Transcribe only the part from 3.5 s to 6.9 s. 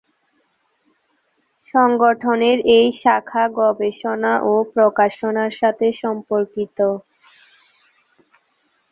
গবেষণা ও প্রকাশনার সাথে সম্পর্কিত।